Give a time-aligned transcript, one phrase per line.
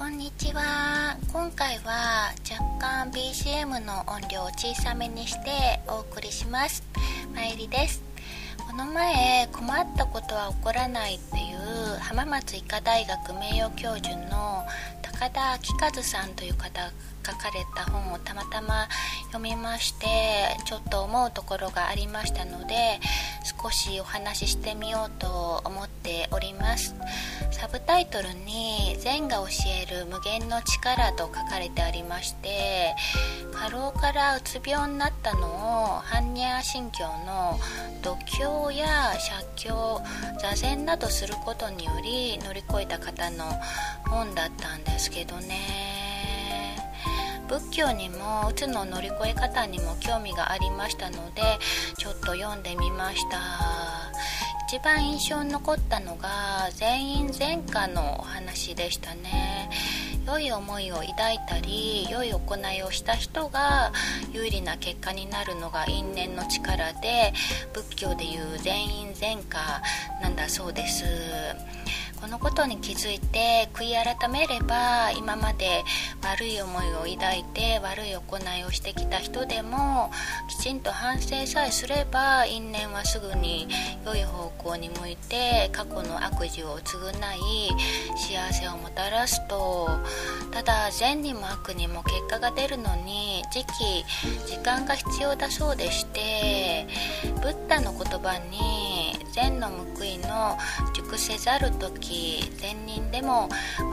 [0.00, 1.18] こんにちは。
[1.30, 6.82] 今回は若干 BGM の音量を小さめにしてお送りします。
[7.34, 8.02] まゆりです。
[8.66, 14.64] この前困ったことは起こらないっていう浜松医科大学名誉教授の
[15.02, 16.90] 高田明和さんという方が
[17.26, 18.88] 書かれた本をたまたま
[19.26, 20.06] 読みまして
[20.64, 23.00] ちょっと思うところがありましたので
[23.62, 26.94] 少しお話ししてみようと思っております。
[27.60, 32.94] サブタイトルに「禅が教える無限の力」と書かれてありまして
[33.52, 35.46] 過労からうつ病になったの
[35.98, 37.60] を般若心経の
[38.00, 40.00] 度胸や写経
[40.40, 43.44] 座禅などすることにより乗り越えた方の
[44.08, 46.78] 本だったんですけどね。
[47.46, 51.58] 仏教にもうつの乗り越え方にも興味がありましたので
[51.98, 53.99] ちょっと読んでみました。
[54.70, 59.68] 一番印象に残ったのが全員前科のお話でしたね。
[60.24, 63.92] 良い思いを抱いたり良い行いをした人が
[64.32, 67.32] 有利な結果になるのが因縁の力で
[67.72, 69.82] 仏教でいう全員前科
[70.22, 71.04] なんだそうです。
[72.20, 75.82] このことに気づいて悔い改めれば今まで
[76.22, 80.10] 悪い思いを抱いて悪い行いをしてきた人でも
[80.48, 83.68] きちんと反省さえすれば因縁はすぐに
[84.04, 87.70] 良い方向に向いて過去の悪事を償い
[88.16, 89.88] 幸せをもたらすと。
[90.50, 94.04] ただ善にも悪にも結果が出るのに時期
[94.46, 96.86] 時間が必要だそうでして
[97.40, 98.89] ブッダの言葉に
[99.32, 100.58] 善の報いの
[100.92, 103.48] 熟せざる時善人でも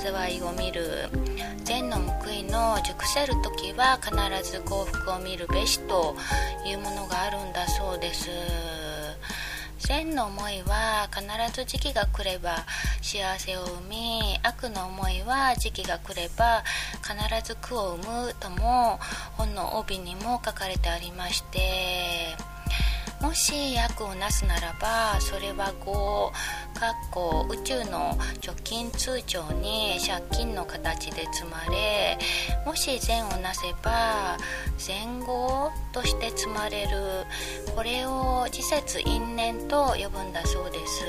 [0.00, 1.08] 災いを見る。
[1.64, 6.16] 善の報いの熟せる時は必ず幸福を見るべしと
[6.66, 8.28] いうものがあるんだそうです。
[9.78, 12.66] 善の思いは必ず時期が来れば
[13.00, 16.62] 幸せを生み悪の思いは時期が来れば
[17.02, 17.14] 必
[17.46, 18.98] ず苦を生むとも
[19.36, 22.47] 本の帯にも書かれてありまして。
[23.20, 32.16] もし悪をなすならばそれは5かっこ宇宙の貯金通帳に借金の形で積まれ
[32.64, 34.36] もし善をなせば
[34.78, 36.90] 善後として積まれる
[37.74, 41.04] これを時節因縁と呼ぶんだそうです。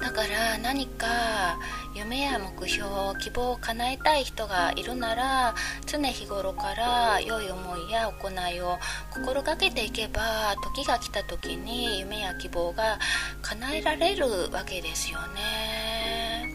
[0.00, 1.58] だから何か
[1.94, 2.88] 夢や目標
[3.20, 5.54] 希望を叶えたい人がいるなら
[5.86, 8.78] 常日頃から良い思いや行いを
[9.10, 12.98] 心がけていけば時が来た時に夢や希望が
[13.42, 16.54] 叶えられるわけですよね。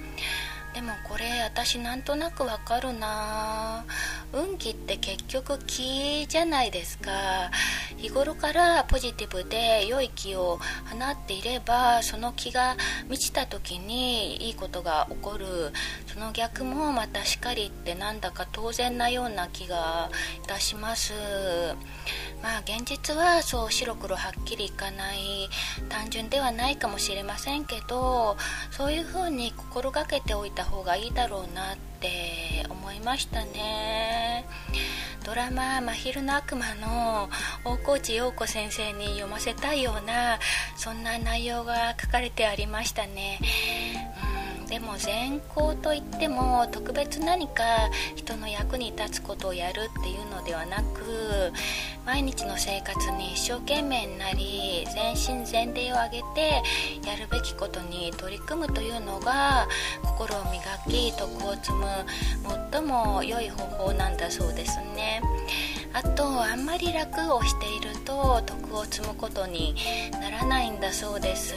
[0.74, 3.86] でもこれ私なんとなくわかるな。
[4.34, 7.52] 運気って結局気じゃないですか。
[7.98, 10.60] 日頃からポジティブで良い気を
[10.90, 12.76] 放っていればその気が
[13.08, 15.46] 満ちた時にいいことが起こる。
[16.08, 20.10] その逆もまたしかりってなんだか当然なような気が
[20.44, 21.14] いたします。
[22.42, 25.50] まあ現実はそう白黒はっきりいかない
[25.90, 28.38] 単純ではないかもしれませんけど
[28.70, 31.95] そういうふうに心がけておいた方がいいだろうなって
[32.70, 34.46] 思いましたね。
[35.24, 37.30] ドラマ「真昼の悪魔」の
[37.64, 40.40] 大河内陽子先生に読ませたいような
[40.78, 43.40] そんな内容が書かれてありましたね、
[44.96, 47.64] も善行といっても特別何か
[48.16, 51.52] 人の役に立つことをやるっていうのではなく
[52.06, 56.64] 毎日の生活に一生懸命になり全身全霊を挙げて
[57.08, 59.68] やるべきことに取り組むというのが
[60.02, 61.88] 心を磨き徳を積む
[62.72, 65.22] 最も良い方法なんだそうですね。
[65.94, 69.76] あとあんまり楽をしていると徳を積むことに
[70.12, 71.56] ならないんだそうです。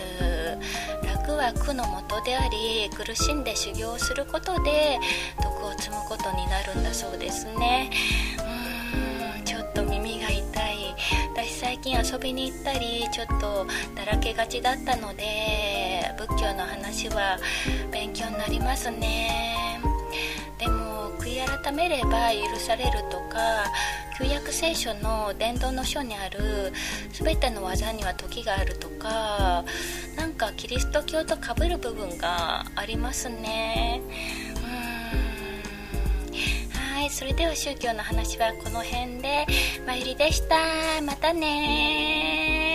[1.48, 4.98] 楽は苦のもとであり苦しんで修行することで
[5.42, 7.90] 徳を積むことになるんだそうですね。
[8.36, 10.94] うーんちょっと耳が痛い。
[11.32, 17.38] 私最近遊びに行ったりちょっとだらけがちだったので仏教の話は
[17.90, 19.80] 勉強になりますね。
[20.58, 23.64] でも悔い改めれば許されるとか
[24.18, 26.72] 旧約聖書の伝道の書にある
[27.12, 29.64] 全ての技には時があるとか
[30.52, 34.00] キリスト教とかぶる部分がありますね。
[36.72, 39.46] はいそれでは宗教の話はこの辺で。
[39.86, 40.56] まゆりでした。
[41.02, 42.67] またね